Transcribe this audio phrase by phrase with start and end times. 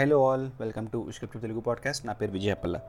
[0.00, 2.06] Hello all welcome to script Telugu podcast.
[2.06, 2.80] నా పేరు విజయపల్ల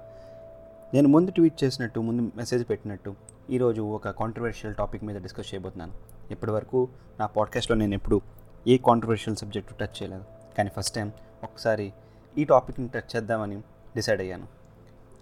[0.93, 3.15] నేను ముందు ట్వీట్ చేసినట్టు ముందు మెసేజ్ పెట్టినట్టు
[3.49, 5.93] ఈరోజు ఒక కాంట్రవర్షియల్ టాపిక్ మీద డిస్కస్ చేయబోతున్నాను.
[6.31, 6.89] ఇప్పటివరకు
[7.19, 8.21] నా పాడ్కాస్ట్లో నేను ఎప్పుడు
[8.67, 10.23] ఏ కాంట్రవర్షియల్ సబ్జెక్టు టచ్ చేయలేదు.
[10.57, 11.11] కానీ ఫస్ట్ టైం
[11.43, 11.93] ఒకసారి
[12.37, 13.59] ఈ టాపిక్ని టచ్ చేద్దామని
[13.95, 14.47] డిసైడ్ అయ్యాను.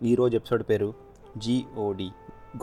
[0.03, 0.93] ఈరోజు ఎపిసోడ్ పేరు
[1.37, 2.09] జిఓడి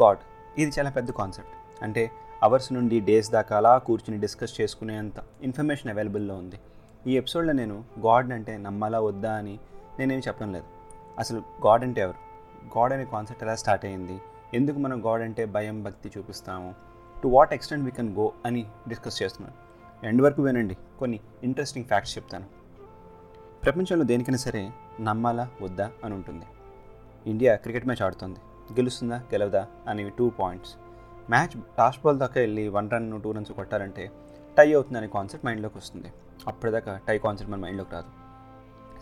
[0.03, 0.19] గాడ్
[0.59, 2.11] ఇది చాలా పెద్ద కాన్సెప్ట్ అంటే
[2.43, 6.61] అవర్స్ నుండి డేస్ దాకా అలా కూర్చుని డిస్కస్ చేసుకునేంత ఇన్ఫర్మేషన్ అవైలబుల్లో ఉంది.
[7.07, 9.59] ఈ ఎపిసోడ్లో నేను గాడ్ అంటే నమ్మాలా వద్దా అని
[9.99, 10.65] నేనేమి చెప్పడం లేదు.
[11.19, 12.33] అసలు గాడ్ అంటే ఎవరు?
[12.79, 14.21] గాడ్ అనే కాన్సెప్ట్ ఎలా స్టార్ట్ అయ్యింది
[14.55, 16.75] ఎందుకు మనం గాడ్ అంటే భయం భక్తి చూపిస్తాము?
[17.23, 19.55] To what extent we can go అని డిస్కస్ చేస్తున్నాను.
[20.07, 20.77] ఎండ్ వరకు వినండి.
[20.99, 22.45] కొన్ని ఇంట్రెస్టింగ్ ఫ్యాక్ట్స్ చెప్తాను.
[23.65, 26.47] ప్రపంచంలో దేనికైనా సరే నమ్మాలా వద్దా అని ఉంటుంది.
[27.27, 28.41] ఇండియా క్రికెట్ మ్యాచ్ ఆడుతుంది.
[28.73, 30.75] గెలుస్తుందా గెలవదా అనేవి two points
[31.31, 34.11] match last ball దాకా వెళ్ళి వన్ రన్ టూ రన్స్ కొట్టాలంటే
[34.59, 36.13] టై అవుతుంది అనే కాన్సెప్ట్ మైండ్లోకి వస్తుంది.
[36.49, 38.07] అప్పటిదాకా టై కాన్సెప్ట్ మన మైండ్లోకి రాదు.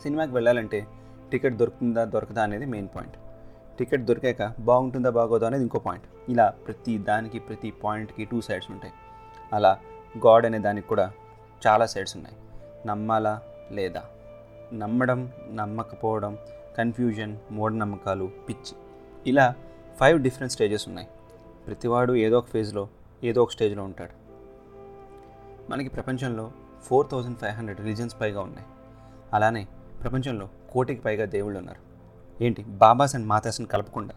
[0.02, 0.86] సినిమాకి వెళ్ళాలంటే
[1.32, 3.16] టికెట్ దొరుకుతుందా దొరకదా అనేది మెయిన్ పాయింట్.
[3.78, 6.30] టికెట్ దొరికాక బాగుంటుందా బాగోదా అనేది ఇంకో పాయింట్.
[6.30, 8.92] ఇలా ప్రతి దానికి ప్రతి పాయింట్కి టూ సైడ్స్ ఉంటాయి.
[9.52, 9.78] అలా
[10.26, 11.12] గాడ్ అనే దానికి కూడా
[11.66, 12.36] చాలా సైడ్స్ ఉన్నాయి.
[12.86, 14.02] నమ్మాలా లేదా?
[14.72, 16.38] నమ్మడం నమ్మకపోవడం
[16.78, 18.76] కన్ఫ్యూజన్ మూఢనమ్మకాలు పిచ్చి.
[19.26, 19.54] ఇలా
[20.00, 21.08] ఫైవ్ డిఫరెంట్ స్టేజెస్ ఉన్నాయి.
[21.66, 22.88] ప్రతివాడు ఏదో ఒక ఫేజ్లో
[23.24, 24.20] ఏదో ఒక స్టేజ్లో ఉంటాడు.
[25.72, 28.66] మనకి ప్రపంచంలో four thousand five hundred religions పైగా ఉన్నాయి.
[29.34, 29.68] అలానే
[30.02, 31.90] ప్రపంచంలో కోటికి పైగా దేవుళ్ళు ఉన్నారు.
[32.44, 32.62] ఏంటి?
[32.62, 34.14] బాబాస్ అండ్ మాతాస్ని కలపకుండా.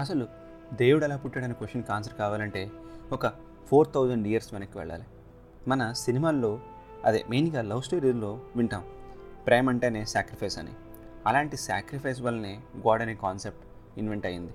[0.00, 0.26] అసలు
[0.72, 2.70] దేవుడు ఎలా పుట్టాడనే క్వశ్చన్కి ఆన్సర్ కావాలంటే
[3.12, 3.26] ఒక
[3.66, 5.04] ఫోర్ థౌజండ్ ఇయర్స్ వెనక్కి వెళ్ళాలి.
[5.68, 6.60] మన సినిమాల్లో
[7.04, 8.84] అదే మెయిన్గా లవ్ స్టోరీలో వింటాం
[9.46, 10.70] ప్రేమ అంటేనే సాక్రిఫైస్ అని.
[11.26, 14.52] అలాంటి సాక్రిఫైస్ వల్లనే గాడ్ అనే కాన్సెప్ట్ ఇన్వెంట్ అయ్యింది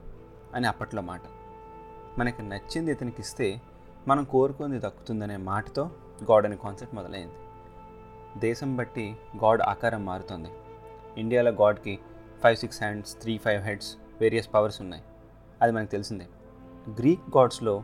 [0.53, 1.21] అని అప్పట్లో మాట.
[2.19, 3.61] మనకి నచ్చింది ఇతనికి ఇస్తే
[4.07, 5.91] మనం కోరుకుంది దక్కుతుందనే మాటతో
[6.31, 7.33] గాడ్ అనే కాన్సెప్ట్ మొదలైంది.
[8.39, 10.49] దేశం బట్టి గాడ్ ఆకారం మారుతుంది.
[11.17, 11.99] ఇండియాలో గాడ్కి
[12.43, 15.03] five six hands three five heads various powers ఉన్నాయి.
[15.61, 16.25] అది మనకు తెలిసిందే.
[16.89, 17.83] గ్రీక్ గాడ్స్లో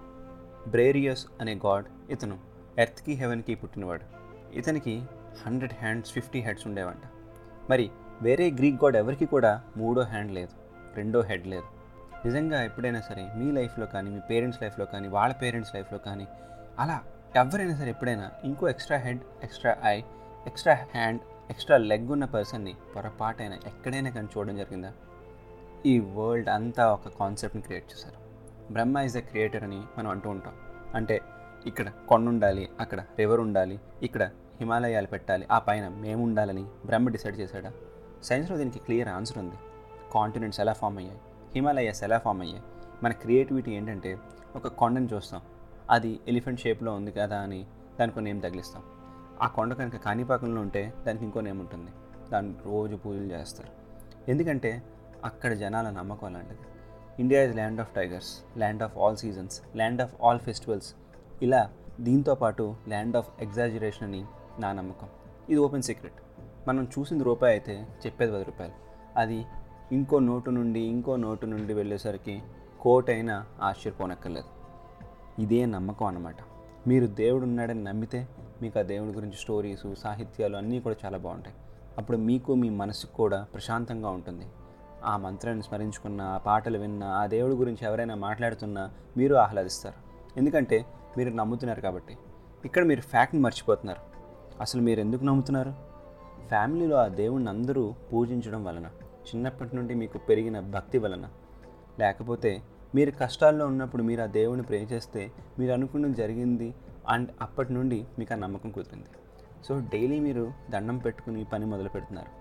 [0.68, 2.40] బ్రేరియస్ అనే గాడ్ ఇతను
[2.78, 4.06] ఎర్త్కి హెవెన్కి పుట్టినవాడు.
[4.53, 5.03] ఇతనికి
[5.46, 7.02] హండ్రెడ్ హ్యాండ్స్ ఫిఫ్టీ హెడ్స్ ఉండేవంట.
[7.70, 10.52] మరి వేరే గ్రీక్ గాడ్ ఎవరికి కూడా మూడో హ్యాండ్ లేదు
[10.96, 11.64] రెండో హెడ్ లేదు.
[12.26, 16.28] నిజంగా ఎప్పుడైనా సరే మీ లైఫ్లో కానీ మీ పేరెంట్స్ లైఫ్లో కానీ వాళ్ళ పేరెంట్స్ లైఫ్లో కానీ
[16.80, 17.02] అలా
[17.35, 20.01] ఎవరైనా సరే ఎప్పుడైనా ఇంకో extra head extra eye
[20.47, 24.94] extra hand extra leg ఉన్న పర్సన్ని పొరపాటైనా ఎక్కడైనా కానీ చూడడం జరిగిందా?
[25.85, 28.16] ఈ వరల్డ్ అంతా ఒక కాన్సెప్ట్ని క్రియేట్ చేశారు.
[28.73, 30.53] బ్రహ్మ ఇస్ ఎ క్రియేటర్ అని మనం అంటూ ఉంటాం.
[30.95, 31.22] అంటే
[31.66, 34.23] ఇక్కడ కొండ ఉండాలి అక్కడ రివర్ ఉండాలి ఇక్కడ
[34.59, 37.72] హిమాలయాలు పెట్టాలి ఆ పైన మేము ఉండాలని బ్రహ్మ డిసైడ్ చేశాడా?
[38.23, 39.56] సైన్స్లో దీనికి క్లియర్ ఆన్సర్ ఉంది.
[40.13, 41.19] కాంటినెంట్స్ ఎలా ఫామ్ అయ్యాయి?
[41.56, 42.63] హిమాలయాస్ ఎలా ఫామ్ అయ్యాయి?
[43.03, 44.17] మన క్రియేటివిటీ ఏంటంటే
[44.56, 45.41] ఒక కొండని చూస్తాం.
[45.90, 47.66] అది ఎలిఫెంట్ షేప్లో ఉంది కదా అని
[48.00, 48.84] దానికి నేమ్ తగిలిస్తాం.
[49.42, 51.92] ఆ కొండ కనుక కాణిపాకంలో ఉంటే దానికి ఇంకో నేమ్ ఉంటుంది.
[52.32, 53.70] దాన్ని రోజు పూజలు చేస్తారు.
[54.32, 54.84] ఎందుకంటే
[55.26, 56.60] అక్కడ జనాల నమ్మకం అలాంటిది.
[57.20, 60.94] India is land of tigers land of all seasons land of all festivals.
[61.42, 61.70] ఇలా
[62.00, 64.26] దీంతో పాటు ల్యాండ్ ఆఫ్ ఎగ్జాజరేషన్ అని
[64.60, 65.08] నా నమ్మకం.
[65.50, 66.14] ఇది ఓపెన్ సీక్రెట్.
[66.68, 68.74] మనం చూసింది రూపాయి అయితే చెప్పేది పది రూపాయలు.
[69.18, 69.46] అది
[69.92, 72.42] ఇంకో నోటు నుండి ఇంకో నోటు నుండి వెళ్ళేసరికి
[72.80, 74.59] కోట్ అయినా ఆశ్చర్యపోనక్కర్లేదు.
[75.40, 76.36] ఇదే నమ్మకం అనమాట
[76.88, 78.28] మీరు దేవుడు ఉన్నాడని నమ్మితే
[78.62, 81.56] మీకు ఆ దేవుడి గురించి స్టోరీస్ సాహిత్యాలు అన్నీ కూడా చాలా బాగుంటాయి.
[81.98, 84.46] అప్పుడు మీకు మీ మనసుకు కూడా ప్రశాంతంగా ఉంటుంది.
[85.04, 89.96] ఆ మంత్రాన్ని స్మరించుకున్న ఆ పాటలు విన్న ఆ దేవుడి గురించి ఎవరైనా మాట్లాడుతున్నా మీరు ఆహ్లాదిస్తారు.
[90.38, 90.86] ఎందుకంటే
[91.18, 92.18] మీరు నమ్ముతున్నారు కాబట్టి.
[92.66, 94.02] ఇక్కడ మీరు ఫ్యాక్ట్ని మర్చిపోతున్నారు.
[94.62, 95.74] అసలు మీరు ఎందుకు నమ్ముతున్నారు?
[96.48, 98.86] ఫ్యామిలీలో ఆ దేవుణ్ణి అందరూ పూజించడం వలన
[99.28, 101.30] చిన్నప్పటి నుండి మీకు పెరిగిన భక్తి వలన.
[102.00, 102.62] లేకపోతే
[102.96, 106.74] మీరు కష్టాల్లో ఉన్నప్పుడు మీరు ఆ దేవుని ప్రే చేస్తే మీరు అనుకున్నది జరిగింది
[107.10, 109.10] అండ్ అప్పటి నుండి మీకు ఆ నమ్మకం కుదిరింది.
[109.68, 112.32] సో డైలీ మీరు దండం పెట్టుకుని పని మొదలు పెడుతున్నారు.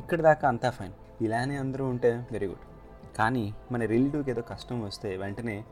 [0.00, 0.92] ఇక్కడ దాకా అంతా ఫైన్.
[1.22, 2.64] ఇలానే అందరూ ఉంటే వెరీ గుడ్.
[3.18, 5.64] కానీ మన రిలేటివ్కి ఏదో కష్టం వస్తే వెంటనే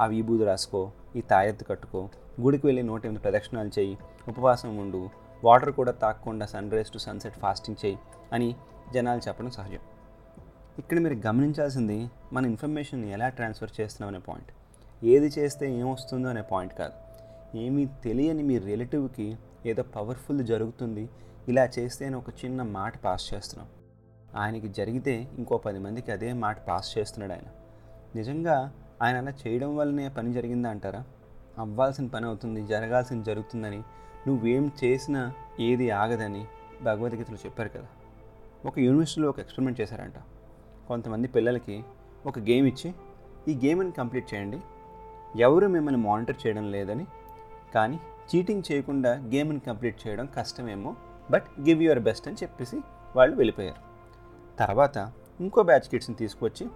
[0.00, 2.08] ఆ విభూది రాసుకో ఈ తాయెత్తు కట్టుకో
[2.40, 5.10] గుడికి వెళ్ళి నూట ఎనిమిది ప్రదక్షిణాలు చేయి ఉపవాసం ఉండు
[5.44, 7.98] వాటర్ కూడా తాగకుండా sunrise to sunset fasting చేయి
[8.32, 8.56] అని
[8.94, 9.78] జనాలు చెప్పడం సహజం.
[10.78, 14.50] ఇక్కడ మీరు గమనించాల్సింది మన ఇన్ఫర్మేషన్ ఎలా ట్రాన్స్ఫర్ చేస్తున్నాం అనే పాయింట్.
[15.04, 16.92] ఏది చేస్తే ఏమొస్తుందో అనే పాయింట్ కాదు.
[17.58, 21.08] ఏమీ తెలియని మీ రిలేటివ్కి ఏదో పవర్ఫుల్ జరుగుతుంది
[21.48, 23.68] ఇలా చేస్తే అని ఒక చిన్న మాట పాస్ చేస్తున్నాం.
[24.42, 27.50] ఆయనకి జరిగితే ఇంకో పది మందికి అదే మాట పాస్ చేస్తున్నాడు ఆయన.
[28.16, 28.72] నిజంగా
[29.02, 31.04] ఆయన అలా చేయడం వల్లనే పని జరిగిందా అంటారా?
[31.58, 33.82] అవ్వాల్సిన పని అవుతుంది జరగాల్సింది జరుగుతుందని
[34.26, 36.44] నువ్వేం చేసినా ఏది ఆగదని
[36.82, 37.86] భగవద్గీతలో చెప్పారు కదా.
[38.66, 40.14] ఒక యూనివర్సిటీలో ఒక ఎక్స్పెరిమెంట్ చేశారంట.
[40.88, 41.84] కొంతమంది పిల్లలకి
[42.26, 42.94] ఒక గేమ్ ఇచ్చి
[43.48, 44.60] ఈ గేమ్ని కంప్లీట్ చేయండి.
[45.40, 47.06] ఎవరు మిమ్మల్ని మానిటర్ చేయడం లేదని
[47.74, 48.00] కానీ
[48.30, 50.96] చీటింగ్ చేయకుండా గేమ్ని కంప్లీట్ చేయడం కష్టమేమో
[51.30, 52.80] బట్ గివ్ యువర్ బెస్ట్ అని చెప్పేసి
[53.16, 53.82] వాళ్ళు వెళ్ళిపోయారు.
[54.58, 56.66] తర్వాత ఇంకో బ్యాచ్ కిడ్స్ని తీసుకొచ్చి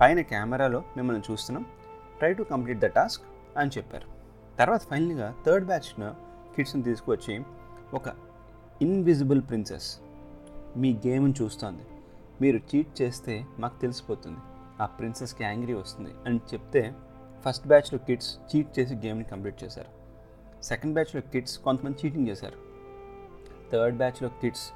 [0.00, 1.66] పైన కెమెరాలో మిమ్మల్ని చూస్తున్నాం.
[2.18, 3.22] Try to complete the task
[3.58, 4.08] అని చెప్పారు.
[4.58, 6.14] తర్వాత ఫైనల్గా థర్డ్ బ్యాచ్ను
[6.56, 7.42] కిడ్స్ని తీసుకొచ్చి
[7.94, 8.08] ఒక
[8.82, 9.98] ఇన్విజిబుల్ ప్రిన్సెస్
[10.76, 11.84] మీ గేమ్ని చూస్తోంది.
[12.40, 14.38] మీరు చీట్ చేస్తే మాకు తెలిసిపోతుంది.
[14.80, 16.10] ఆ ప్రిన్సెస్కి యాంగ్రీ వస్తుంది.
[16.26, 16.92] అని చెప్తే
[17.44, 20.04] ఫస్ట్ బ్యాచ్లో కిడ్స్ చీట్ చేసి గేమ్ని కంప్లీట్ చేశారు.
[20.62, 22.56] సెకండ్ బ్యాచ్లో కిడ్స్ కొంతమంది చీటింగ్ చేశారు.
[23.72, 24.70] థర్డ్ బ్యాచ్లో కిడ్స్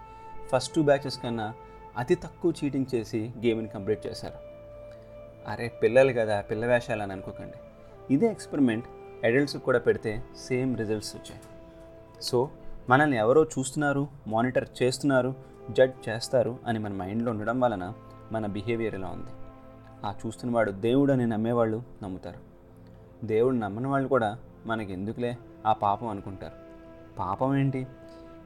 [0.48, 1.54] ఫస్ట్ టూ బ్యాచెస్ కన్నా
[1.96, 4.34] అతి తక్కువ చీటింగ్ చేసి గేమ్ని కంప్లీట్ చేశారు.
[5.50, 7.58] అరే పిల్లలు కదా పిల్ల వేషాలు అని అనుకోకండి.
[8.14, 8.86] ఇదే ఎక్స్పెరిమెంట్
[9.24, 11.40] అడల్ట్స్కి కూడా పెడితే సేమ్ రిజల్ట్స్ వచ్చాయి.
[12.22, 12.50] సో
[12.88, 15.34] మనల్ని ఎవరో చూస్తున్నారు మానిటర్ చేస్తున్నారు
[15.70, 17.92] జడ్జ్ చేస్తారు అని మన మైండ్లో ఉండడం వలన
[18.32, 19.30] మన బిహేవియర్ ఇలా ఉంది.
[20.04, 22.38] ఆ చూస్తున్నవాడు దేవుడు అని నమ్మేవాళ్ళు నమ్ముతారు.
[23.26, 26.52] దేవుడు నమ్మని వాళ్ళు కూడా మనకి ఎందుకులే ఆ పాపం అనుకుంటారు.
[27.18, 27.86] పాపం ఏంటి?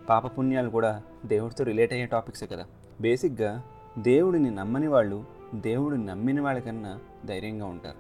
[0.09, 2.65] పాప పుణ్యాలు కూడా దేవుడితో రిలేట్ అయ్యే టాపిక్సే కదా.
[3.01, 3.63] బేసిక్గా
[3.99, 5.25] దేవుడిని నమ్మని వాళ్ళు
[5.55, 7.97] దేవుడిని నమ్మిన వాళ్ళకన్నా ధైర్యంగా ఉంటారు.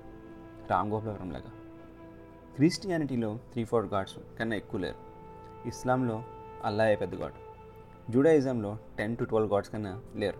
[0.70, 1.50] రామ్ గోపాలవరం లాగా
[2.56, 5.12] క్రిస్టియానిటీలో త్రీ ఫోర్ గాడ్స్ కన్నా ఎక్కువ లేరు.
[5.68, 6.22] ఇస్లాంలో
[6.64, 7.32] అల్లాయే పెద్ద గాడ్.
[8.12, 10.38] జూడాయిజంలో టెన్ టు ట్వెల్వ్ గాడ్స్ కన్నా లేరు.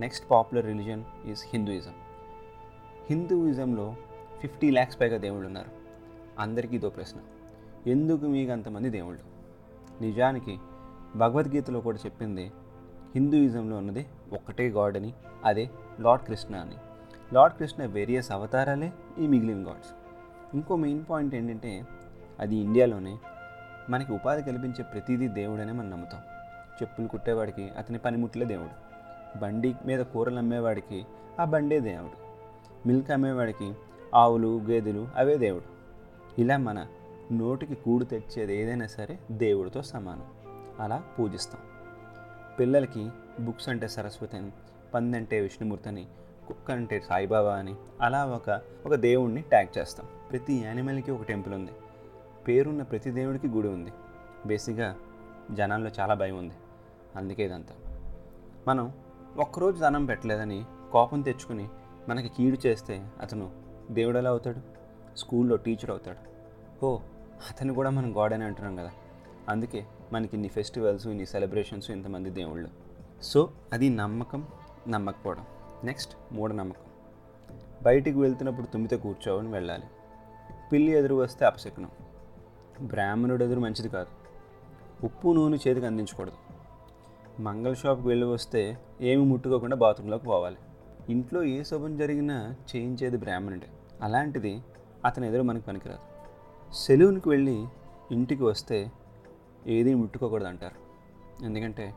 [0.00, 1.92] Next popular religion is Hinduism.
[3.10, 3.96] హిందూయిజంలో
[4.40, 5.70] fifty lakhs పైగా దేవుళ్ళు ఉన్నారు.
[6.38, 7.20] అందరికీ ఇదో ప్రశ్న.
[7.90, 9.20] ఎందుకు మీకు అంతమంది దేవుళ్ళు?
[10.02, 10.58] నిజానికి
[11.16, 12.52] భగవద్గీతలో కూడా చెప్పింది
[13.14, 15.14] హిందూయిజంలో ఉన్నది ఒక్కటే గాడ్ అని
[15.44, 15.70] అదే
[16.00, 16.76] లార్డ్ కృష్ణ అని.
[17.34, 19.90] లార్డ్ కృష్ణ వేరియస్ అవతారాలే ఈ మిగిలిన గాడ్స్.
[20.54, 21.86] ఇంకో మెయిన్ పాయింట్ ఏంటంటే
[22.40, 23.18] అది ఇండియాలోనే
[23.90, 26.20] మనకి ఉపాధి కల్పించే ప్రతిదీ దేవుడనే మనం నమ్ముతాం.
[26.82, 28.92] చెప్పులు కుట్టేవాడికి అతని పనిముట్లే దేవుడు.
[29.38, 31.06] బండి మీద కూరలు అమ్మేవాడికి
[31.40, 32.22] ఆ బండే దేవుడు.
[32.88, 33.74] మిల్క్ అమ్మేవాడికి
[34.14, 35.64] ఆవులు గేదెలు అవే దేవుడు.
[36.40, 36.86] ఇలా మన
[37.32, 40.26] నోటికి కూడు తెచ్చేది ఏదైనా సరే దేవుడితో సమానం.
[40.80, 41.60] అలా పూజిస్తాం.
[42.60, 43.10] పిల్లలకి
[43.40, 44.50] బుక్స్ అంటే సరస్వతి అని
[44.94, 46.06] పంది అంటే విష్ణుమూర్తి అని
[46.48, 50.06] కుక్క అంటే సాయిబాబా అని అలా ఒక ఒక దేవుణ్ణి ట్యాగ్ చేస్తాం.
[50.30, 51.70] ప్రతి యానిమల్కి ఒక టెంపుల్ ఉంది.
[52.48, 53.92] పేరున్న ప్రతి దేవుడికి గుడి ఉంది.
[54.46, 54.96] బేసిక్గా
[55.50, 56.54] జనాల్లో చాలా భయం ఉంది.
[57.16, 57.74] అందుకే ఇదంతా.
[58.68, 58.92] మనం
[59.36, 61.68] ఒక్కరోజు దానం పెట్టలేదని కోపం తెచ్చుకుని
[62.08, 63.50] మనకి కీడు చేస్తే అతను
[63.90, 64.60] దేవుడు ఎలా అవుతాడు?
[65.16, 66.32] స్కూల్లో టీచర్ అవుతాడు.
[66.84, 66.98] ఓ
[67.50, 68.90] అతను కూడా మనం గాడ్ అని అంటున్నాం కదా.
[69.48, 72.68] అందుకే మనకి ఇన్ని ఫెస్టివల్స్ ఇన్ని సెలబ్రేషన్స్ ఇంతమంది దేవుళ్ళు.
[73.22, 74.46] సో అది నమ్మకం
[74.88, 75.44] నమ్మకపోవడం.
[75.84, 76.82] నెక్స్ట్ మూఢనమ్మకం.
[77.82, 79.84] బయటికి వెళ్తున్నప్పుడు తుమ్మితే కూర్చోవని వెళ్ళాలి.
[80.72, 81.90] పిల్లి ఎదురు వస్తే అపశకునం.
[82.88, 84.08] బ్రాహ్మణుడు ఎదురు మంచిది కాదు.
[85.06, 86.51] ఉప్పు నూనె చేతికి అందించకూడదు.
[87.40, 90.56] మంగళ షాప్కి వెళ్ళి వస్తే ఏమి ముట్టుకోకుండా బాత్రూంలోకి పోవాలి.
[91.08, 93.66] ఇంట్లో ఏ శుభం జరిగినా చేయించేది బ్రాహ్మణుడే.
[94.02, 94.62] అలాంటిది
[95.04, 96.00] అతని ఎదురు మనకి పనికిరాదు.
[96.74, 97.66] సెలూన్కి వెళ్ళి
[98.10, 98.92] ఇంటికి వస్తే
[99.66, 100.74] ఏది ముట్టుకోకూడదు అంటారు
[101.44, 101.94] ఎందుకంటే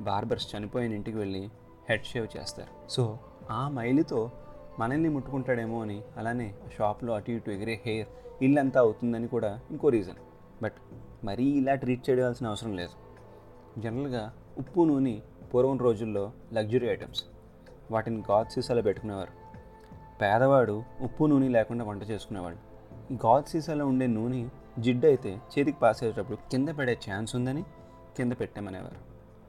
[0.00, 1.50] బార్బర్స్ చనిపోయిన ఇంటికి వెళ్ళి
[1.88, 2.90] హెడ్ షేవ్ చేస్తారు.
[2.90, 3.18] సో
[3.50, 4.30] ఆ మైలితో
[4.78, 8.08] మనల్ని ముట్టుకుంటాడేమో అని అలానే షాప్లో అటు ఇటు ఎగిరే హెయిర్
[8.42, 10.16] ఇల్లంతా అవుతుందని కూడా ఇంకో రీజన్.
[10.62, 10.74] బట్
[11.24, 13.04] మరీ ఇలా ట్రీట్ చేయాల్సిన అవసరం లేదు.
[13.80, 15.20] జనరల్గా ఉప్పు నూనె
[15.54, 17.24] పూర్వం రోజుల్లో లగ్జరీ ఐటమ్స్.
[17.90, 19.30] వాటిని గాజు సీసాలో పెట్టుకునేవారు.
[20.22, 22.56] పేదవాడు ఉప్పు నూనె లేకుండా వంట చేసుకునేవాడు.
[23.12, 24.48] గాజు సీసాలో ఉండే నూనె
[24.78, 27.62] జిడ్డు అయితే చేతికి పాస్ అయ్యేటప్పుడు కింద పడే ఛాన్స్ ఉందని
[28.16, 28.96] కింద పెట్టామనేవారు.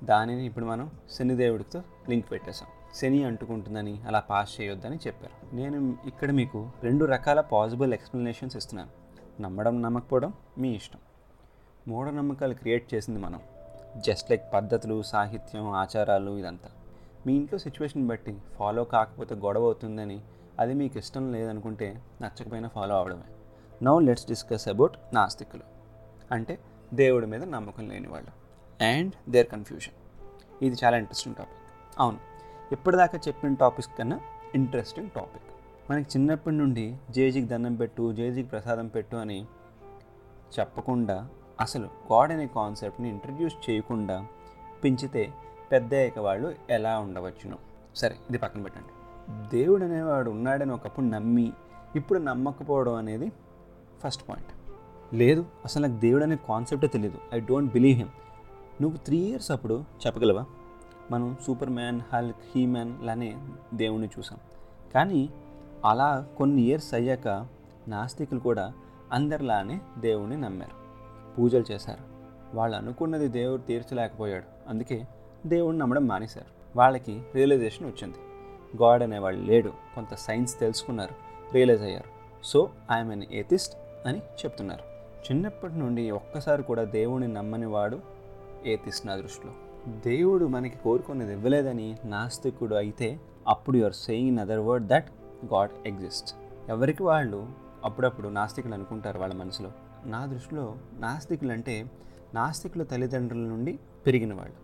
[0.06, 2.70] దానిని ఇప్పుడు మనం శనిదేవుడితో లింక్ పెట్టేశాం.
[2.96, 5.56] శని అంటుకుంటుందని అలా పాస్ చేయొద్దని చెప్పారు.
[5.56, 8.90] నేను ఇక్కడ మీకు రెండు రకాల పాసిబుల్ ఎక్స్ప్లెనేషన్స్ ఇస్తున్నాను.
[9.42, 11.00] నమ్మడం నమ్మకపోవడం మీ ఇష్టం.
[11.88, 13.40] మూఢనమ్మకాలు క్రియేట్ చేసింది మనం.
[13.98, 16.70] జస్ట్ లైక్ పద్ధతులు సాహిత్యం ఆచారాలు ఇదంతా.
[17.28, 20.22] మీ ఇంట్లో సిచ్యువేషన్ బట్టి ఫాలో కాకపోతే గొడవ అవుతుందని
[20.60, 23.24] అది మీకు ఇష్టం లేదనుకుంటే నచ్చకపోయినా ఫాలో అవడమే
[23.84, 25.62] నౌ లెట్స్ డిస్కస్ అబౌట్ నాస్తికులు.
[26.32, 26.60] అంటే
[26.94, 28.32] దేవుడి మీద నమ్మకం లేని వాళ్ళు.
[28.84, 29.94] అండ్ దేర్ కన్ఫ్యూజన్
[30.66, 31.62] ఇది చాలా ఇంట్రెస్టింగ్ టాపిక్
[32.00, 32.18] అవును.
[32.72, 34.20] ఇప్పటిదాకా చెప్పిన టాపిక్స్ కన్నా
[34.56, 35.44] ఇంట్రెస్టింగ్ టాపిక్
[35.92, 39.46] మనకి చిన్నప్పటి నుండి జేజీకి దండం పెట్టు జేజీకి ప్రసాదం పెట్టు అని
[40.60, 41.30] చెప్పకుండా
[41.62, 44.26] అసలు గాడ్ అనే కాన్సెప్ట్ని ఇంట్రడ్యూస్ చేయకుండా
[44.84, 45.34] పెంచితే
[45.72, 47.58] పెద్ద అయ్యాక వాళ్ళు ఎలా ఉండవచ్చును?
[47.96, 48.88] సరే ఇది పక్కన పెట్టండి.
[49.58, 51.54] దేవుడు అనేవాడు ఉన్నాడని ఒకప్పుడు నమ్మి
[51.96, 53.32] ఇప్పుడు నమ్మకపోవడం అనేది
[54.04, 54.48] ఫస్ట్ పాయింట్.
[55.16, 58.10] లేదు అసలు నాకు దేవుడు అనే కాన్సెప్టే తెలియదు ఐ డోంట్ బిలీవ్ హిమ్.
[58.82, 60.46] నువ్వు త్రీ ఇయర్స్ అప్పుడు చెప్పగలవా?
[61.12, 63.38] మనం Superman Hulk he man లానే
[63.74, 64.40] దేవుణ్ణి చూసాం.
[64.94, 65.30] కానీ
[65.86, 67.48] అలా కొన్ని ఇయర్స్ అయ్యాక
[67.88, 68.74] నాస్తికులు కూడా
[69.12, 70.85] అందరిలానే దేవుణ్ణి నమ్మారు.
[71.40, 72.16] పూజలు చేశారు.
[72.58, 74.70] వాళ్ళు అనుకున్నది దేవుడు తీర్చలేకపోయాడు.
[74.70, 75.08] అందుకే
[75.46, 76.78] దేవుడిని నమ్మడం మానేశారు.
[76.78, 78.16] వాళ్ళకి రియలైజేషన్ వచ్చింది.
[78.84, 79.70] గాడ్ అనేవాళ్ళు లేడు.
[79.70, 81.16] కొంత సైన్స్ తెలుసుకున్నారు.
[81.54, 82.10] రియలైజ్ అయ్యారు.
[82.44, 84.96] సో ఐఎమ్ ఎన్ ఏతిస్ట్ అని చెప్తున్నారు.
[85.26, 88.00] చిన్నప్పటి నుండి ఒక్కసారి కూడా దేవుడిని నమ్మని వాడు
[88.66, 89.54] ఏతిస్ట్ నా దృష్టిలో.
[90.06, 95.10] దేవుడు మనకి కోరుకున్నది ఇవ్వలేదని నాస్తికుడు అయితే అప్పుడు your saying in other word that
[95.54, 96.36] God exist
[96.70, 97.48] ఎవరికి వాళ్ళు
[97.86, 99.72] అప్పుడప్పుడు నాస్తికులు అనుకుంటారు వాళ్ళ మనసులో.
[100.06, 101.92] నా దృష్టిలో నాస్తికులు అంటే
[102.34, 104.56] నాస్తికుల తల్లిదండ్రుల నుండి పెరిగిన వాళ్ళు.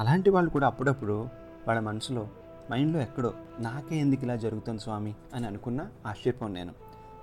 [0.00, 1.28] అలాంటి వాళ్ళు కూడా అప్పుడప్పుడు
[1.68, 2.28] వాళ్ళ మనసులో
[2.72, 5.14] మైండ్లో ఎక్కడో నాకే ఎందుకు ఇలా జరుగుతుంది స్వామి?
[5.34, 6.72] అని అనుకున్న ఆశ్చర్యపోను నేను.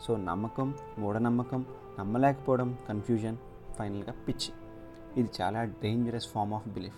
[0.02, 1.66] సో నమ్మకం మూఢనమ్మకం
[2.00, 3.38] నమ్మలేకపోవడం కన్ఫ్యూజన్
[3.80, 4.54] ఫైనల్గా పిచ్చి.
[5.18, 6.98] ఇది చాలా డేంజరస్ ఫామ్ ఆఫ్ బిలీఫ్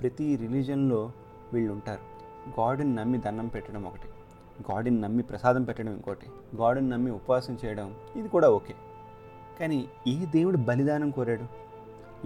[0.00, 1.12] ప్రతి రిలీజన్లో
[1.52, 2.00] వీళ్ళు ఉంటారు.
[2.60, 4.08] గాడ్ని నమ్మి దండం పెట్టడం ఒకటి.
[4.72, 8.74] గాడిని నమ్మి ప్రసాదం పెట్టడం ఇంకోటి గాడిని నమ్మి ఉపవాసం చేయడం ఇది కూడా ఓకే.
[9.60, 11.46] కానీ ఏ దేవుడు బలిదానం కోరాడు.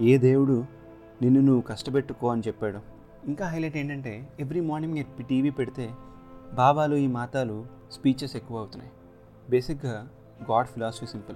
[0.03, 0.65] ఏ దేవుడు
[1.21, 2.79] నిన్ను నువ్వు కష్టపెట్టుకో అని చెప్పాడు.
[3.27, 5.91] ఇంకా హైలైట్ ఏంటంటే ఎవ్రీ మార్నింగ్ టీవీ పెడితే
[6.53, 8.91] బాబాలు ఈ మాతాలు స్పీచెస్ ఎక్కువ అవుతున్నాయి
[9.49, 10.09] బేసిక్గా
[10.51, 11.35] గాడ్ ఫిలాసఫీ సింపుల్.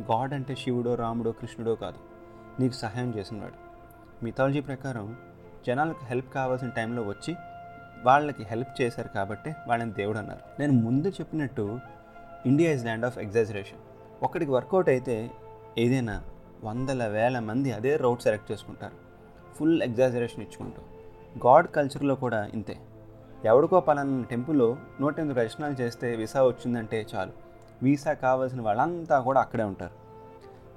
[0.00, 1.96] గాడ్ అంటే శివుడో రాముడో కృష్ణుడో కాదు.
[2.60, 3.66] నీకు సహాయం చేసినవాడు
[4.24, 5.16] మిథాలజీ ప్రకారం
[5.66, 7.34] జనాలకు హెల్ప్ కావాల్సిన టైంలో వచ్చి
[8.04, 10.60] వాళ్ళకి హెల్ప్ చేశారు కాబట్టి వాళ్ళని దేవుడు అన్నారు.
[10.60, 11.78] నేను ముందు చెప్పినట్టు
[12.46, 13.78] India is land of exaggeration.
[14.22, 15.30] ఒకటికి వర్కౌట్ అయితే
[15.78, 16.24] ఏదైనా
[16.64, 18.94] వందల వేల మంది అదే రౌట్ సెలెక్ట్ చేసుకుంటారు.
[19.54, 20.82] ఫుల్ ఎగ్జాజరేషన్ ఇచ్చుకుంటూ.
[21.48, 22.78] గాడ్ కల్చర్లో కూడా ఇంతే.
[23.44, 27.32] ఎవడికో పలానా టెంపుల్లో నూట ఎనిమిది ప్రశ్నలు చేస్తే వీసా వచ్చిందంటే చాలు.
[27.82, 29.92] వీసా కావాల్సిన వాళ్ళంతా కూడా అక్కడే ఉంటారు.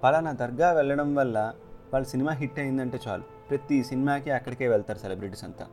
[0.04, 1.54] పలానా దర్గా వెళ్ళడం వల్ల
[1.94, 3.24] వాళ్ళ సినిమా హిట్ అయిందంటే చాలు.
[3.50, 5.68] ప్రతి సినిమాకి అక్కడికే వెళ్తారు సెలబ్రిటీస్ అంతా.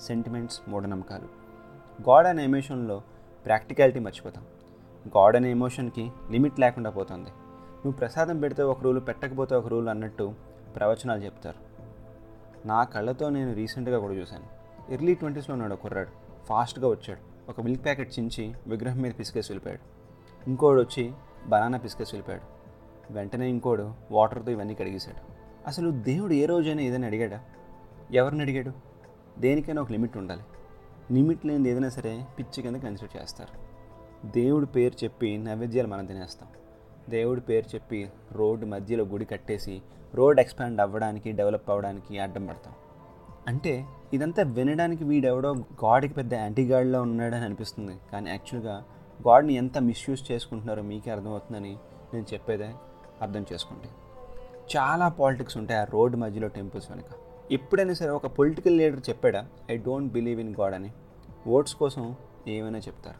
[0.00, 1.24] సెంటిమెంట్స్ మూఢనమ్మకాలు.
[2.10, 3.02] గాడ్ అనే ఎమోషన్లో
[3.46, 4.44] ప్రాక్టికాలిటీ మర్చిపోతాం.
[5.08, 7.30] గాడ్ అనే ఎమోషన్కి లిమిట్ లేకుండా పోతుంది.
[7.84, 10.34] నువ్వు ప్రసాదం పెడితే ఒక రూలు పెట్టకపోతే ఒక రూలు అన్నట్టు
[10.76, 11.72] ప్రవచనాలు చెప్తారు.
[12.66, 14.62] నా కళ్ళతో నేను రీసెంట్గా కూడా చూశాను.
[14.92, 16.08] ఎర్లీ ట్వంటీస్లో ఉన్నాడు కుర్రాడు.
[16.46, 17.50] ఫాస్ట్గా వచ్చాడు.
[17.50, 19.80] ఒక మిల్క్ ప్యాకెట్ చించి విగ్రహం మీద పిసికేసి వెళ్ళిపోయాడు.
[20.48, 21.12] ఇంకోడు వచ్చి
[21.46, 22.62] బనానా పిసికేసి వెళ్ళిపోయాడు.
[23.12, 25.32] వెంటనే ఇంకోడు వాటర్తో ఇవన్నీ కడిగేశాడు.
[25.66, 27.44] అసలు దేవుడు ఏ రోజైనా ఏదైనా అడిగాడా?
[28.12, 28.91] ఎవరిని అడిగాడు?
[29.38, 30.42] దేనికైనా ఒక లిమిట్ ఉండాలి.
[31.12, 33.72] లిమిట్ లేనిది ఏదైనా సరే పిచ్చి కింద కన్సిడర్ చేస్తారు.
[34.26, 36.48] దేవుడి పేరు చెప్పి నైవేద్యాలు మనం తినేస్తాం.
[37.08, 39.82] దేవుడి పేరు చెప్పి రోడ్డు మధ్యలో గుడి కట్టేసి
[40.14, 42.74] రోడ్ ఎక్స్పాండ్ అవ్వడానికి డెవలప్ అవ్వడానికి అడ్డం పడతాం.
[43.46, 47.96] అంటే ఇదంతా వినడానికి వీడెవడో గాడ్కి పెద్ద యాంటీగాడ్లో ఉన్నాడని అనిపిస్తుంది.
[48.12, 48.84] కానీ యాక్చువల్గా
[49.28, 51.76] గాడ్ని ఎంత మిస్యూజ్ చేసుకుంటున్నారో మీకే అర్థమవుతుందని
[52.14, 52.70] నేను చెప్పేదే
[53.22, 53.88] అర్థం చేసుకోండి.
[54.76, 57.31] చాలా పాలిటిక్స్ ఉంటాయి ఆ రోడ్డు మధ్యలో టెంపుల్స్ వెనుక.
[57.50, 60.92] ఎప్పుడైనా సరే ఒక పొలిటికల్ లీడర్ చెప్పాడా I don't believe in God అని.
[61.46, 62.14] ఓట్స్ కోసం
[62.48, 63.16] ఏమైనా చెప్తారు?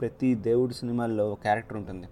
[0.00, 2.06] ప్రతి దేవుడి సినిమాల్లో క్యారెక్టర్ ఉంటుంది.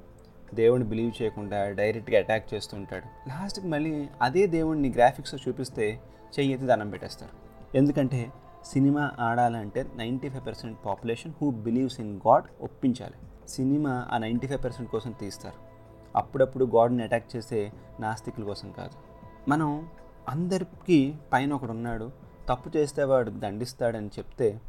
[0.55, 6.01] దేవుడిని బిలీవ్ చేయకుండా డైరెక్ట్గా అటాక్ చేస్తుంటాడు లాస్ట్కి మళ్ళీ అదే దేవుడిని గ్రాఫిక్స్లో చూపిస్తే
[6.39, 7.33] చెయ్యి ఎత్తి దానం పెట్టేస్తారు.
[7.77, 8.33] ఎందుకంటే
[8.65, 13.49] సినిమా ఆడాలంటే ninety five percent population who believes in God ఒప్పించాలి.
[13.49, 15.57] Cinema ఆ నైంటీ ఫైవ్ పర్సెంట్ కోసం తీస్తారు.
[16.17, 18.93] అప్పుడప్పుడు గాడ్ని అటాక్ చేసే నాస్తికుల కోసం కాదు.
[19.51, 19.89] మనం
[20.29, 22.11] అందరికీ పైన ఒకడు ఉన్నాడు
[22.49, 24.61] తప్పు చేస్తే వాడు దండిస్తాడని చెప్తే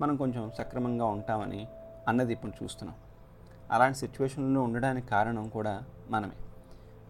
[0.00, 1.68] మనం కొంచెం సక్రమంగా ఉంటామని
[2.08, 2.96] అన్నది ఇప్పుడు చూస్తున్నాం.
[3.70, 6.32] అలాంటి సిచ్యువేషన్లో ఉండడానికి కారణం కూడా మనమే.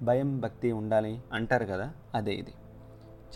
[0.03, 2.55] భయం భక్తి ఉండాలి అంటారు కదా అదే ఇది.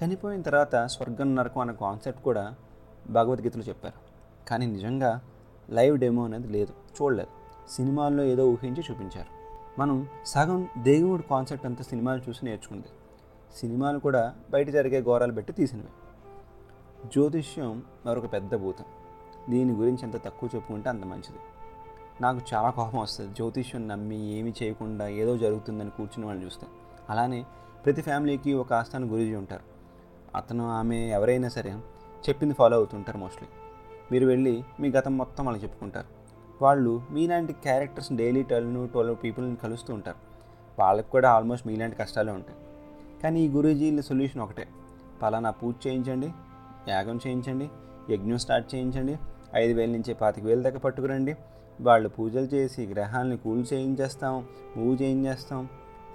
[0.05, 2.55] చనిపోయిన తర్వాత స్వర్గం నరకం అనే కాన్సెప్ట్ కూడా
[3.11, 3.99] భగవద్గీతలో చెప్పారు.
[4.49, 5.21] కానీ నిజంగా
[5.71, 7.31] లైవ్ డెమో అనేది లేదు చూడలేదు.
[7.71, 9.43] సినిమాల్లో ఏదో ఊహించి చూపించారు.
[9.81, 12.87] మనం సగం దేవుడు కాన్సెప్ట్ అంతా సినిమాలు చూసి నేర్చుకుంది.
[13.57, 15.89] సినిమాలు కూడా బయట జరిగే ఘోరాలు పెట్టి తీసినవి.
[17.09, 18.85] జ్యోతిష్యం మరొక పెద్ద భూతం.
[19.51, 21.39] దీని గురించి ఎంత తక్కువ చెప్పుకుంటే అంత మంచిది.
[22.21, 23.35] నాకు చాలా కోపం వస్తుంది.
[23.35, 26.67] జ్యోతిష్యం నమ్మి ఏమి చేయకుండా ఏదో జరుగుతుందని కూర్చుని వాళ్ళు చూస్తే.
[27.11, 27.45] అలానే
[27.85, 29.63] ప్రతి ఫ్యామిలీకి ఒక ఆస్థాన గురూజీ ఉంటారు.
[30.37, 31.73] అతను ఆమె ఎవరైనా సరే
[32.29, 33.49] చెప్పింది ఫాలో అవుతుంటారు మోస్ట్లీ.
[34.13, 36.07] మీరు వెళ్ళి మీ గతం మొత్తం వాళ్ళకి చెప్పుకుంటారు.
[36.63, 40.17] వాళ్ళు మీలాంటి క్యారెక్టర్స్ డైలీ ట్వెల్వ్ ట్వెల్వ్ పీపుల్ని కలుస్తూ ఉంటారు.
[40.79, 42.59] వాళ్ళకి కూడా ఆల్మోస్ట్ మీలాంటి కష్టాలే ఉంటాయి.
[43.23, 44.67] కానీ ఈ గురూజీల సొల్యూషన్ ఒకటే.
[45.23, 46.33] పలానా పూజ చేయించండి
[46.89, 47.71] యాగం చేయించండి
[48.11, 49.19] యజ్ఞం స్టార్ట్ చేయించండి
[49.55, 51.37] ఐదు వేల నుంచి పాతిక వేల దాకా పట్టుకురండి.
[51.81, 55.69] వాళ్ళు పూజలు చేసి గ్రహాలని కూల్ చేయించేస్తాం మూవ్ చేయించేస్తాం.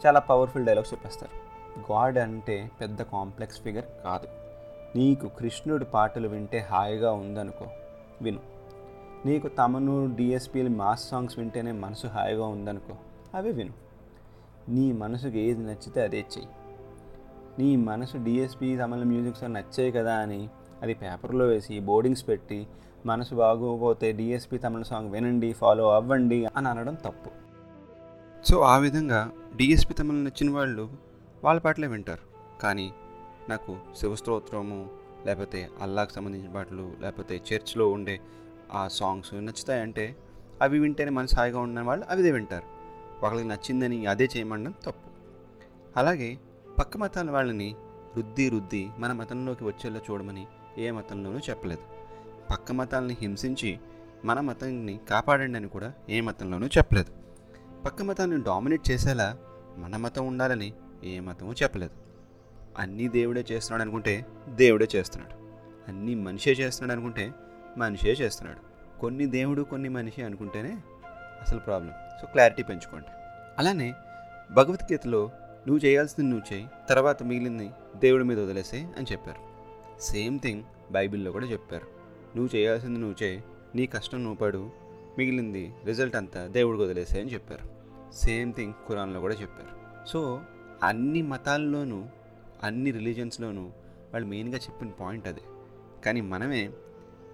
[0.06, 1.48] చాలా పవర్ఫుల్ డైలాగ్స్ చెప్పేస్తారు.
[1.92, 4.28] గాడ్ అంటే పెద్ద కాంప్లెక్స్ ఫిగర్ కాదు.
[4.98, 7.66] నీకు కృష్ణుడి పాటలు వింటే హాయిగా ఉందనుకో
[8.22, 8.40] విను.
[9.26, 12.96] నీకు తమను డిఎస్పీలు మాస్ సాంగ్స్ వింటేనే మనసు హాయిగా ఉందనుకో
[13.36, 13.74] అవి విను.
[14.70, 16.50] నీ మనసుకి ఏది నచ్చితే అదే చెయ్యి.
[17.60, 20.50] నీ మనసు డిఎస్పీ తమిళ మ్యూజిక్స్ నచ్చాయి కదా అని
[20.82, 22.68] అది పేపర్లో వేసి బోర్డింగ్స్ పెట్టి
[23.06, 27.32] మనసు బాగోపోతే డిఎస్పీ తమిళ సాంగ్ వినండి ఫాలో అవ్వండి అని అనడం తప్పు.
[28.46, 30.90] సో ఆ విధంగా డిఎస్పి తమిళ నచ్చిన వాళ్ళు
[31.44, 32.24] వాళ్ళ పాటలే వింటారు.
[32.62, 32.94] కానీ
[33.50, 34.90] నాకు శివస్తోత్రము
[35.26, 38.20] లేకపోతే అల్లాకు సంబంధించిన పాటలు లేకపోతే చర్చ్లో ఉండే
[38.74, 40.16] ఆ సాంగ్స్ నచ్చుతాయంటే
[40.62, 42.66] అవి వింటేనే మనసు హాయిగా ఉన్న వాళ్ళు అవిదే వింటారు.
[43.24, 45.10] వాళ్ళకి నచ్చిందని అదే చేయమండం తప్పు.
[45.98, 46.38] అలాగే
[46.79, 47.75] పక్క మతాల వాళ్ళని
[48.17, 51.81] రుద్ది రుద్ది మన మతంలోకి వచ్చేలా చూడమని ఏ మతంలోనూ చెప్పలేదు.
[52.51, 53.79] పక్క మతాలని హింసించి
[54.25, 57.13] మన మతాన్ని కాపాడండి అని కూడా ఏ మతంలోనూ చెప్పలేదు.
[57.84, 59.38] పక్క మతాన్ని డామినేట్ చేసేలా
[59.77, 61.93] మన మతం ఉండాలని ఏ మతము చెప్పలేదు.
[62.77, 65.34] అన్నీ దేవుడే చేస్తున్నాడు అనుకుంటే దేవుడే చేస్తున్నాడు.
[65.88, 67.34] అన్నీ మనిషే చేస్తున్నాడు అనుకుంటే
[67.77, 68.60] మనిషే చేస్తున్నాడు.
[69.00, 70.77] కొన్ని దేవుడు కొన్ని మనిషి అనుకుంటేనే
[71.41, 71.93] అసలు ప్రాబ్లం.
[72.22, 73.07] సో క్లారిటీ పెంచుకోండి.
[73.57, 73.93] అలానే
[74.51, 75.31] భగవద్గీతలో
[75.68, 76.68] నువ్వు చేయాల్సింది నువ్వు చేయి.
[76.90, 79.40] తర్వాత మిగిలింది దేవుడి మీద వదిలేసే అని చెప్పారు.
[80.02, 81.88] సేమ్ థింగ్ బైబిల్లో కూడా చెప్పారు.
[82.38, 83.44] నువ్వు చేయాల్సింది నువ్వు చేయి.
[83.76, 84.70] నీ కష్టం నువ్వు పడు.
[85.18, 87.70] మిగిలింది రిజల్ట్ అంతా దేవుడికి వదిలేసే అని చెప్పారు.
[88.16, 90.08] సేమ్ థింగ్ ఖురాన్లో కూడా చెప్పారు.
[90.08, 90.42] సో
[90.84, 92.06] అన్ని మతాల్లోనూ
[92.64, 93.64] అన్ని రిలీజన్స్లోనూ
[94.14, 95.42] వాళ్ళు మెయిన్గా చెప్పిన పాయింట్ అదే.
[96.06, 96.70] కానీ మనమే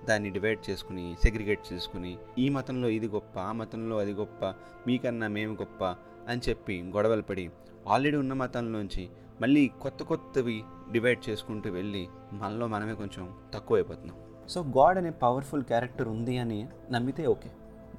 [0.10, 4.46] దాన్ని డివైడ్ చేసుకుని సెగ్రిగేట్ చేసుకుని ఈ మతంలో ఇది గొప్ప ఆ మతంలో అది గొప్ప
[4.88, 5.96] మీకన్నా మేము గొప్ప
[6.30, 7.52] అని చెప్పి గొడవలు పడి
[7.88, 9.10] ఆల్రెడీ ఉన్న మతంలోంచి
[9.42, 14.18] మళ్ళీ కొత్త కొత్తవి డివైడ్ చేసుకుంటూ వెళ్ళి మనలో మనమే కొంచెం తక్కువ అయిపోతున్నాం
[14.50, 17.50] సో గాడ్ అనే పవర్ఫుల్ క్యారెక్టర్ ఉంది అని నమ్మితే ఓకే.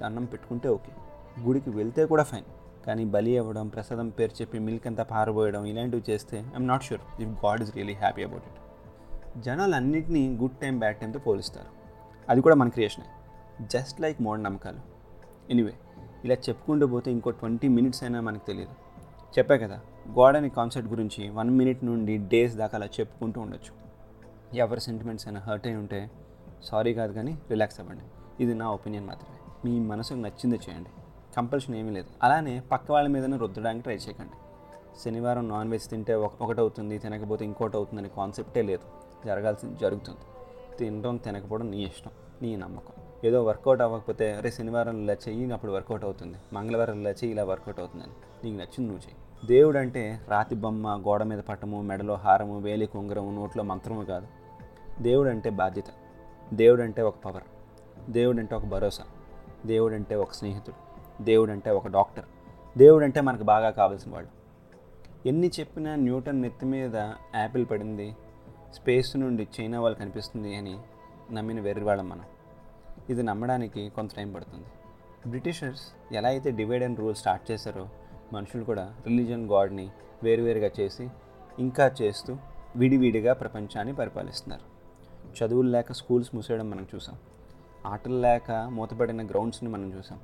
[0.01, 0.91] దండం పెట్టుకుంటే ఓకే.
[1.43, 2.45] గుడికి వెళ్తే కూడా ఫైన్
[2.85, 7.45] కానీ బలి అవ్వడం ప్రసాదం పేరు చెప్పి మిల్క్ అంతా పారబోయడం ఇలాంటివి చేస్తే I'm not sure if
[7.45, 8.59] God is really happy about it
[9.43, 11.69] జనాలు అన్నింటినీ గుడ్ టైం బ్యాడ్ టైంతో పోలిస్తారు.
[12.29, 13.05] అది కూడా మన క్రియేషనే
[13.71, 14.81] జస్ట్ లైక్ మూఢనమ్మకాలు
[15.49, 15.73] ఎనీవే
[16.25, 18.71] ఇలా చెప్పుకుంటూ పోతే ఇంకో ట్వంటీ మినిట్స్ అయినా మనకు తెలియదు
[19.37, 19.79] చెప్పా కదా
[20.19, 23.85] గాడ్ అనే కాన్సెప్ట్ గురించి వన్ మినిట్ నుండి డేస్ దాకా అలా చెప్పుకుంటూ ఉండొచ్చు.
[24.57, 26.11] ఎవరి సెంటిమెంట్స్ అయినా హర్ట్ అయి ఉంటే
[26.63, 28.03] సారీ కాదు కానీ రిలాక్స్ అవ్వండి.
[28.43, 29.37] ఇది నా ఒపీనియన్ మాత్రమే.
[29.65, 30.89] మీ మనసుకు నచ్చింది చేయండి.
[31.37, 32.07] కంపల్షన్ ఏమీ లేదు.
[32.23, 34.31] అలానే పక్క వాళ్ళ మీదనే రుద్దడానికి ట్రై చేయకండి.
[35.03, 38.83] శనివారం నాన్ వెజ్ తింటే ఒక- ఒకటి అవుతుంది తినకపోతే ఇంకోటి అవుతుందనే కాన్సెప్టే లేదు.
[39.25, 40.19] జరగాల్సింది జరుగుతుంది.
[40.77, 43.04] తినడం తినకపోవడం నీ ఇష్టం నీ నమ్మకం.
[43.25, 46.37] ఏదో వర్కౌట్ అవ్వకపోతే అరే శనివారం ఇలా చెయ్యి అప్పుడు వర్కౌట్ అవుతుంది.
[46.53, 48.11] మంగళవారం ఇలా చెయ్యి ఇలా వర్కౌట్ అవుతుందని.
[48.43, 49.47] నీకు నచ్చింది నువ్వు చెయ్యి.
[49.47, 54.27] దేవుడు అంటే రాతి బొమ్మ గోడ మీద పట్టము మెడలో హారము వేలి కుంగరము నోట్లో మంత్రము కాదు.
[55.01, 55.85] దేవుడు అంటే బాధ్యత.
[56.53, 57.43] దేవుడు అంటే ఒక పవర్.
[58.11, 59.03] దేవుడు అంటే ఒక భరోసా.
[59.65, 60.75] దేవుడు అంటే ఒక స్నేహితుడు.
[61.23, 62.25] దేవుడు అంటే ఒక డాక్టర్.
[62.77, 64.27] దేవుడు అంటే మనకు బాగా కావాల్సిన వాడు
[65.27, 66.95] ఎన్ని చెప్పినా న్యూటన్ నెత్తి మీద
[67.35, 68.15] యాపిల్ పడింది
[68.73, 70.79] స్పేస్ నుండి చైనా వాళ్ళు కనిపిస్తుంది అని
[71.31, 72.23] నమ్మిన వెర్రివాళ్ళం మనం.
[73.09, 74.65] ఇది నమ్మడానికి కొంత టైం పడుతుంది.
[75.29, 77.89] బ్రిటిషర్స్ ఎలా అయితే డివైడ్ అండ్ రూల్ స్టార్ట్ చేశారో
[78.33, 79.91] మనుషులు కూడా రిలీజియన్ గాడ్ని
[80.23, 81.09] వేరువేరుగా చేసి
[81.59, 82.37] ఇంకా చేస్తూ
[82.75, 84.75] విడివిడిగా ప్రపంచాన్ని పరిపాలిస్తున్నారు.
[85.37, 87.17] చదువులు లేక స్కూల్స్ మూసేయడం మనం చూసాం.
[87.85, 90.19] ఆటలు లేక మూతపడిన గ్రౌండ్స్ని మనం చూసాం.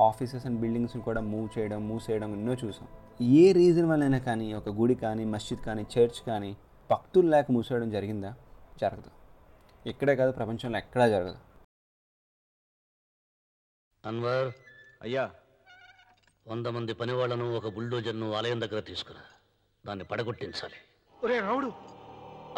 [0.00, 2.88] ఆఫీసెస్ అండ్ బిల్డింగ్స్ని కూడా మూవ్ చేయడం మూవ్ చేయడం ఎన్నో చూసాం.
[3.22, 6.56] ఏ రీజన్ వల్లైనా కానీ ఒక గుడి కానీ మస్జిద్ కానీ చర్చ్ కానీ
[6.90, 8.34] భక్తులు లేక మూసేయడం జరిగిందా?
[8.80, 9.10] జరగదు.
[9.88, 11.53] ఇక్కడే కాదు ప్రపంచంలో ఎక్కడా జరగదు.
[14.06, 14.52] అన్వర్
[15.02, 15.30] అయ్యా.
[16.48, 19.20] వంద మంది పనివాళ్ళను ఒక బుల్డోజర్ను ఆలయం దగ్గర తీసుకురా.
[19.86, 20.74] దాన్ని పడగొట్టించాలి.
[21.24, 21.72] ఒరే రావుడు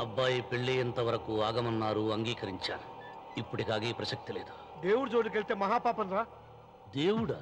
[0.01, 2.97] అబ్బాయి పెళ్ళయ్యేంత వరకు ఆగమన్నారు అంగీకరించాను.
[3.39, 4.83] ఇప్పటికి ఆగే ప్రసక్తి లేదు.
[4.87, 6.27] దేవుడి జోడికి వెళ్తే మహాపాపం రా.
[6.97, 7.41] దేవుడా?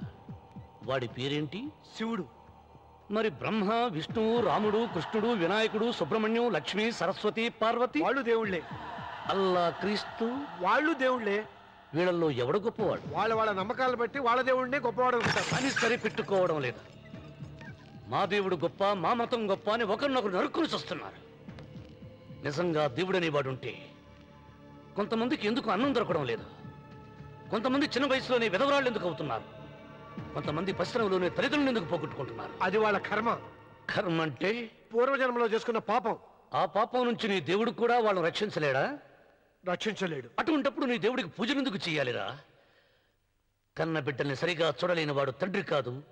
[0.84, 1.68] వాడి పేరేంటి?
[1.96, 2.24] శివుడు.
[3.10, 8.02] మరి బ్రహ్మ విష్ణువు రాముడు కృష్ణుడు వినాయకుడు సుబ్రహ్మణ్యం లక్ష్మి సరస్వతి పార్వతి?
[8.02, 8.62] వాళ్ళు దేవుళ్ళే.
[9.26, 10.24] అల్లా క్రీస్తు?
[10.60, 11.46] వాళ్ళు దేవుళ్ళే.
[11.94, 13.14] వీళ్ళల్లో ఎవడు గొప్పవాడు?
[13.14, 15.54] వాళ్ళ వాళ్ళ నమ్మకాలను బట్టి వాళ్ళ దేవుడినే గొప్పవాడు అనుకుంటారు.
[15.54, 16.80] అని సరిపెట్టుకోవడం లేదు.
[18.08, 21.24] మా దేవుడు గొప్ప మా మతం గొప్ప అని ఒకరినొకరు నరుక్కుని చూస్తున్నారు.
[22.44, 23.88] నిజంగా దేవుడనే వాడుంటే
[24.96, 26.44] కొంతమందికి ఎందుకు అన్నం దొరకడం లేదు?
[27.50, 29.42] కొంతమంది చిన్న వయసులోనే విధవరాళ్ళు ఎందుకు అవుతున్నారు?
[30.34, 32.50] కొంతమంది పరిశ్రమలోనే తల్లిదండ్రులు ఎందుకు పోగొట్టుకుంటున్నారు?
[32.62, 33.38] అది వాళ్ళ కర్మ.
[33.96, 34.70] కర్మ అంటే?
[34.94, 36.16] పూర్వజన్మలో చేసుకున్న పాపం.
[36.54, 38.98] ఆ పాపం నుంచి నీ దేవుడు కూడా వాళ్ళని రక్షించలేడా?
[39.68, 40.30] రక్షించలేడు.
[40.38, 42.40] అటువంటప్పుడు నీ దేవుడికి పూజలు ఎందుకు చేయాలిరా?
[43.78, 46.02] కన్న బిడ్డల్ని సరిగా చూడలేని వాడు తండ్రి కాదు.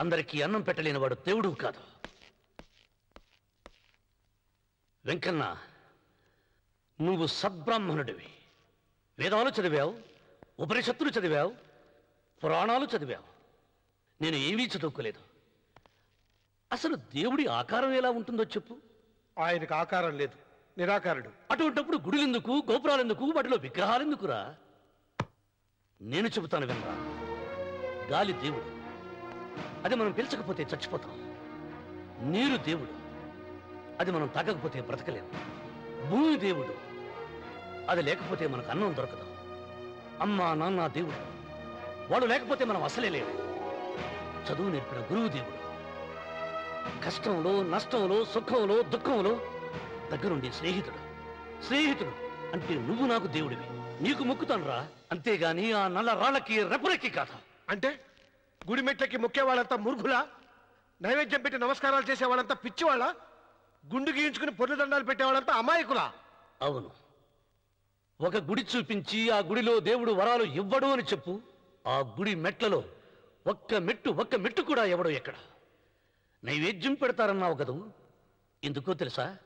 [0.00, 1.80] అందరికీ అన్నం పెట్టలేని వాడు దేవుడు కాదు.
[5.04, 5.58] వెంకన్న
[7.00, 8.26] నువ్వు సద్బ్రాహ్మణుడివి
[9.18, 9.98] వేదాలు చదివావు
[10.60, 11.54] ఉపనిషత్తులు చదివావు
[12.44, 13.36] పురాణాలు చదివావు.
[14.22, 15.20] నేను ఏమీ చదువుకోలేదు.
[16.72, 18.76] అసలు దేవుడి ఆకారం ఎలా ఉంటుందో చెప్పు.
[19.38, 20.45] ఆయనకు ఆకారం లేదు.
[20.78, 21.30] నిరాకారుడు.
[21.50, 24.54] అటువంటప్పుడు గుడులెందుకు గోపురాలెందుకు వాటిలో విగ్రహాలెందుకురా?
[26.00, 26.92] నేను చెబుతాను వినరా
[28.10, 28.64] గాలి దేవుడు.
[29.84, 31.36] అది మనం పిలచకపోతే చచ్చిపోతాం.
[32.32, 32.90] నీరు దేవుడు.
[34.00, 35.28] అది మనం తాగకపోతే బ్రతకలేము
[36.10, 36.74] భూమి దేవుడు.
[37.90, 39.24] అది లేకపోతే మనకు అన్నం దొరకదు.
[40.20, 41.36] అమ్మ నాన్న దేవుడు.
[42.12, 43.30] వాడు లేకపోతే మనం అసలే లేవు
[44.46, 45.66] చదువు నేర్పిన గురువు దేవుడు.
[47.04, 49.55] కష్టంలో నష్టంలో సుఖంలో దుఃఖంలో
[50.12, 51.00] దగ్గరుండి స్నేహితుడు.
[51.64, 52.12] స్నేహితుడు
[52.52, 53.66] అంటే నువ్వు నాకు దేవుడివి.
[54.02, 57.32] నీకు మొక్కుతాను రా అంతేగాని ఆ నల్ల రాళ్ళకి రెపరెక్కి కాదు
[57.68, 58.04] అంటే
[58.70, 60.28] గుడి మెట్లకి మొక్కే వాళ్ళంతా మురుగులా
[61.02, 63.14] నైవేద్యం పెట్టి నమస్కారాలు చేసే వాళ్ళంతా పిచ్చివాళ్ళ?
[63.94, 66.12] గుండు గీయించుకుని పొర్లు దండాలు పెట్టే వాళ్ళంతా అమాయకులా?
[66.62, 66.90] అవును.
[68.20, 71.40] ఒక గుడి చూపించి ఆ గుడిలో దేవుడు వరాలు ఇవ్వడు అని చెప్పు.
[71.86, 72.84] ఆ గుడి మెట్లలో
[73.46, 75.34] ఒక్క మెట్టు ఒక్క మెట్టు కూడా ఎవడో ఎక్కడ?
[76.44, 77.84] నైవేద్యం పెడతారన్నావు కదూ?
[78.64, 79.36] ఎందుకో తెలుసా?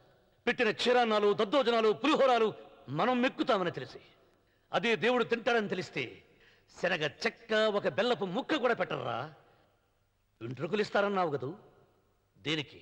[0.47, 2.49] పెట్టిన క్షీరాన్నాలు దద్దోజనాలు పులిహోరాలు
[2.91, 4.01] మనం మెక్కుతామని తెలిసి
[4.73, 6.03] అదే దేవుడు తింటాడని తెలిస్తే
[6.77, 9.17] శనగ చెక్క ఒక బెల్లపు ముక్క కూడా పెట్టరా
[10.41, 11.49] వెంట్రుకలు ఇస్తారన్నావు కదూ?
[12.37, 12.79] దేనికి?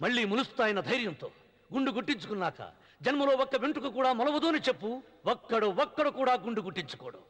[0.00, 1.28] మళ్ళీ ములుస్తాయన్న ధైర్యంతో
[1.70, 2.60] గుండు గుట్టించుకున్నాక
[3.00, 4.90] జన్మలో ఒక్క వెంట్రుక కూడా మొలవదు అని చెప్పు
[5.26, 7.20] ఒక్కడు ఒక్కడు కూడా గుండు గుట్టించుకోడు.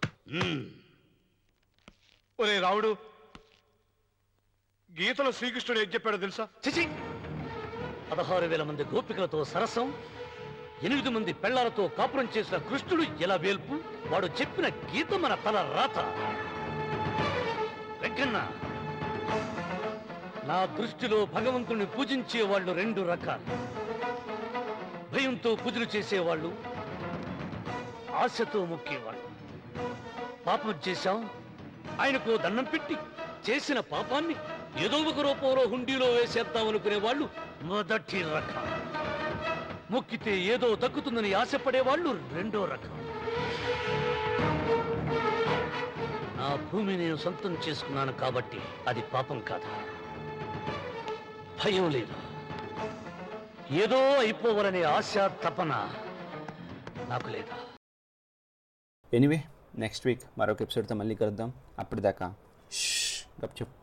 [2.39, 2.91] ఒరే రావుడు
[4.91, 6.45] గీతలో శ్రీకృష్ణుడు ఏం చెప్పాడో తెలుసా?
[6.67, 6.85] చిచి
[8.13, 9.95] పదహారు వేల మంది గోపికలతో సరసం
[10.83, 13.81] ఎనిమిది మంది పెళ్ళాలతో కాపురం చేసిన కృష్ణుడు ఎలా వేల్పు?
[14.07, 15.99] వాడు చెప్పిన గీత మన తల రాత.
[18.03, 18.51] వెంకన్న
[20.45, 23.45] నా దృష్టిలో భగవంతుని పూజించే వాళ్ళు రెండు రకాలు.
[25.15, 26.53] భయంతో పూజలు చేసేవాళ్ళు
[28.15, 29.23] ఆశతో మొక్కేవాళ్ళు.
[30.47, 31.31] పాపం చేశాం
[32.01, 32.97] ఆయనకు దండం పెట్టి
[33.51, 34.35] చేసిన పాపాన్ని
[34.85, 38.65] ఏదో ఒక రూపంలో హుండీలో వేసేద్దామనుకునే వాళ్ళు మొదటి రకం.
[39.91, 42.99] మొక్కితే ఏదో దక్కుతుందని ఆశపడే వాళ్ళు రెండో రకం.
[46.37, 49.85] నా భూమి నేను సొంతం చేసుకున్నాను కాబట్టి అది పాపం కాదా?
[51.65, 52.15] భయం లేదు?
[53.75, 55.95] ఏదో అయిపోవాలనే ఆశ తపన
[57.09, 57.57] నాకు లేదా?
[59.15, 59.45] ఎనీవే
[59.75, 61.53] నెక్స్ట్ వీక్ మరొక ఎపిసోడ్తో మళ్ళీ కలుద్దాం.
[61.79, 62.35] అప్పటిదాకా.
[63.45, 63.82] గప్ చెప్పు